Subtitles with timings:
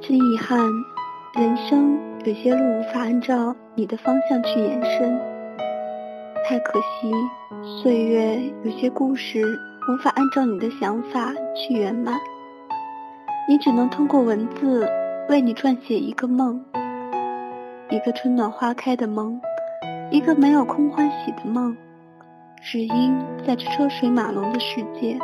[0.00, 0.58] 真遗憾，
[1.34, 5.20] 人生有些路无法按照你的方向去延伸。
[6.44, 7.12] 太可惜，
[7.82, 12.18] 岁月有些故事无法按照你的想法去圆满。
[13.46, 14.88] 你只能通过文字
[15.28, 16.64] 为你撰写一个梦，
[17.90, 19.38] 一个春暖花开的梦，
[20.10, 21.76] 一个没有空欢喜的梦。
[22.62, 23.14] 只因
[23.46, 25.18] 在这车水马龙的世界，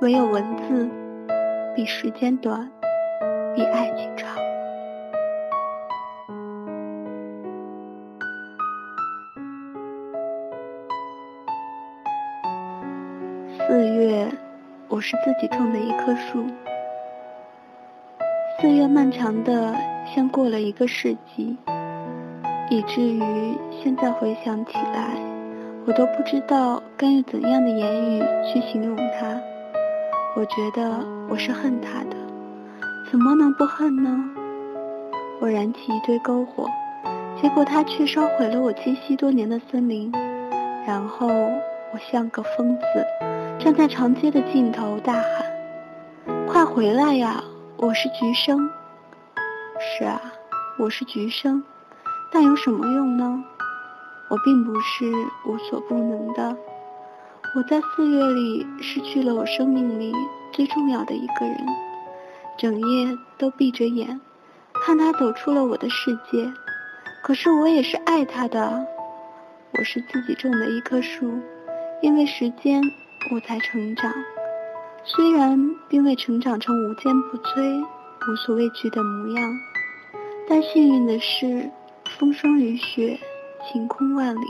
[0.00, 0.88] 唯有文字
[1.74, 2.70] 比时间短，
[3.56, 4.28] 比爱情长。
[13.56, 14.30] 四月，
[14.88, 16.44] 我是自己种的一棵树。
[18.60, 19.74] 四月漫长的
[20.14, 21.56] 像过了一个世纪，
[22.68, 23.22] 以至于
[23.82, 25.16] 现在回想起来，
[25.86, 29.40] 我都不知道该用怎样的言语去形容它。
[30.36, 32.16] 我觉得我是恨它的，
[33.08, 34.24] 怎么能不恨呢？
[35.40, 36.68] 我燃起一堆篝火，
[37.40, 40.10] 结果它却烧毁了我栖息多年的森林。
[40.86, 42.84] 然后我像个疯子，
[43.58, 45.46] 站在长街的尽头大喊
[46.48, 47.42] ：“快回来呀！”
[47.78, 48.70] 我是菊生，
[49.78, 50.20] 是啊，
[50.78, 51.62] 我是菊生，
[52.32, 53.44] 但有什么用呢？
[54.28, 55.12] 我并不是
[55.46, 56.56] 无所不能的。
[57.54, 60.12] 我在四月里失去了我生命里
[60.52, 61.56] 最重要的一个人，
[62.56, 64.20] 整夜都闭着眼，
[64.84, 66.52] 看他走出了我的世界。
[67.22, 68.86] 可是我也是爱他的。
[69.78, 71.40] 我是自己种的一棵树，
[72.00, 72.80] 因为时间，
[73.34, 74.10] 我才成长。
[75.04, 77.84] 虽然并未成长成无坚不摧、
[78.28, 79.50] 无所畏惧的模样，
[80.48, 81.70] 但幸运的是，
[82.18, 83.18] 风霜雨雪、
[83.70, 84.46] 晴空万里，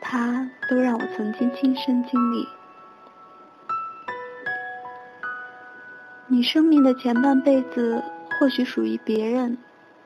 [0.00, 2.46] 它都让我曾经亲身经历。
[6.30, 8.02] 你生命的前半辈子
[8.38, 9.56] 或许属于别人，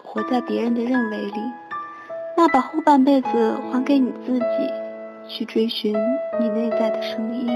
[0.00, 1.33] 活在别人的认为里，
[2.37, 4.44] 那把后半辈子还给你自己，
[5.27, 5.93] 去追寻
[6.38, 7.49] 你内在的声音。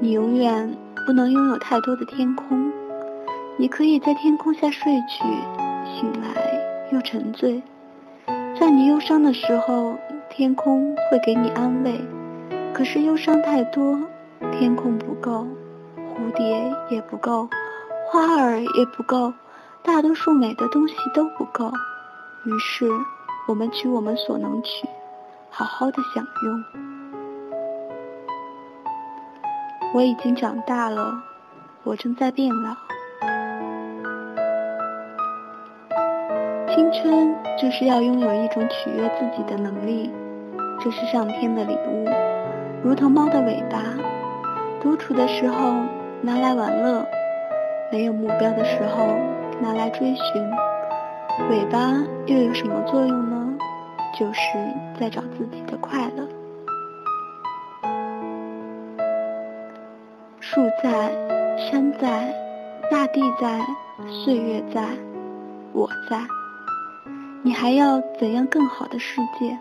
[0.00, 0.76] 你永远
[1.06, 2.72] 不能拥有太多的天空，
[3.56, 5.22] 你可以在天空下睡去，
[5.94, 6.60] 醒来
[6.90, 7.62] 又沉醉。
[8.58, 9.96] 在你忧伤的时候，
[10.30, 11.92] 天空会给你安慰；
[12.74, 14.00] 可是忧伤太多，
[14.58, 15.46] 天空不够，
[16.16, 17.46] 蝴蝶也不够，
[18.10, 19.34] 花儿也不够，
[19.82, 21.70] 大多数美的东西都不够。
[22.44, 22.88] 于是，
[23.46, 24.88] 我们取我们所能取，
[25.50, 26.64] 好好的享用。
[29.94, 31.22] 我已经长大了，
[31.84, 32.74] 我正在变老。
[36.74, 40.10] 青春就是要拥有一种取悦自己的能力，
[40.80, 42.08] 这是上天的礼物，
[42.82, 43.82] 如同猫的尾巴。
[44.82, 45.74] 独处的时候
[46.22, 47.06] 拿来玩乐，
[47.92, 49.06] 没有目标的时候
[49.60, 50.50] 拿来追寻。
[51.50, 53.58] 尾巴又有什么作用呢？
[54.18, 54.40] 就是
[54.98, 56.26] 在找自己的快乐。
[60.40, 61.12] 树在，
[61.58, 62.34] 山在，
[62.90, 63.60] 大地在，
[64.08, 64.82] 岁月在，
[65.72, 66.18] 我在。
[67.42, 69.58] 你还要怎样更好的世界？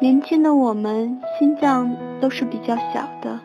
[0.00, 3.40] 年轻的我们心脏都是比较小的，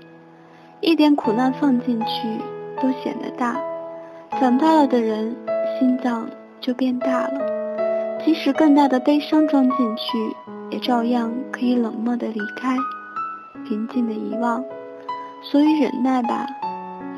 [0.81, 2.39] 一点苦难放进去
[2.79, 3.59] 都显得大。
[4.39, 5.35] 长大了的人，
[5.79, 7.41] 心脏就变大了，
[8.23, 10.35] 即使更大的悲伤装进去。
[10.69, 12.75] 也照样可以冷漠的离开，
[13.63, 14.63] 平静的遗忘。
[15.43, 16.47] 所以忍耐吧，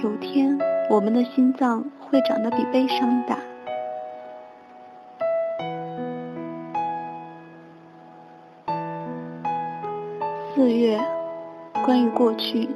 [0.03, 0.57] 有天
[0.89, 3.37] 我们的心脏会长得比悲伤大。
[10.65, 10.99] 四月，
[11.85, 12.67] 关于过去，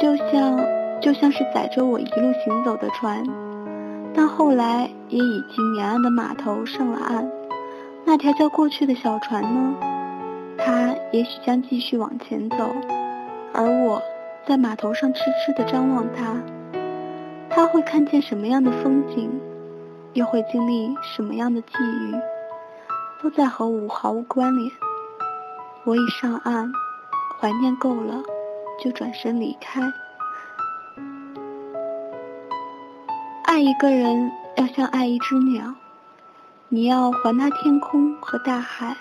[0.00, 0.58] 就像
[1.00, 3.22] 就像是载着我一路行走的船，
[4.12, 7.30] 但后来也已经沿岸的码头上了岸。
[8.04, 9.76] 那条叫过去的小船呢？
[10.58, 12.74] 它也许将继续往前走，
[13.54, 14.02] 而我
[14.44, 16.34] 在码头上痴痴地张望它。
[17.48, 19.30] 它会看见什么样的风景，
[20.14, 22.16] 又会经历什么样的际遇，
[23.22, 24.68] 都在和我毫无关联。
[25.84, 26.72] 我已上岸，
[27.40, 28.22] 怀念够了，
[28.80, 29.82] 就转身离开。
[33.44, 35.74] 爱一个人，要像爱一只鸟。
[36.68, 38.96] 你要还他天空和大海，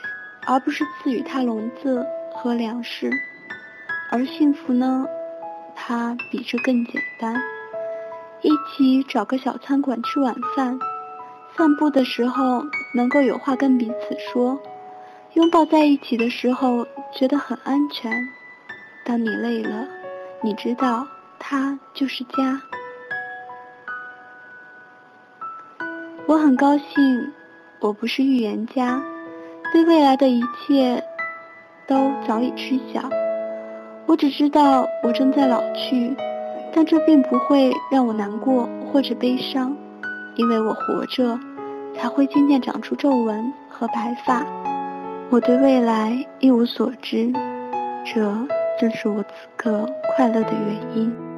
[0.47, 3.11] 而不是赐予他笼子和粮食。
[4.11, 5.05] 而幸福呢？
[5.75, 7.35] 它比这更简单。
[8.41, 10.79] 一起找个小餐馆吃晚饭，
[11.55, 14.59] 散步的时候能够有话跟彼此说，
[15.33, 18.11] 拥抱在一起的时候觉得很安全。
[19.05, 19.87] 当你累了，
[20.41, 21.07] 你知道
[21.39, 22.61] 它就是家。
[26.27, 27.31] 我很高兴，
[27.79, 29.01] 我不是预言家，
[29.71, 31.01] 对未来的一切
[31.87, 33.09] 都早已知晓。
[34.07, 36.13] 我只知道我正在老去，
[36.73, 39.75] 但这并不会让我难过或者悲伤，
[40.35, 41.39] 因为我活着，
[41.95, 44.45] 才会渐渐长出皱纹和白发。
[45.31, 47.31] 我对未来一无所知，
[48.05, 48.21] 这
[48.77, 51.30] 正是我此刻快乐的原因。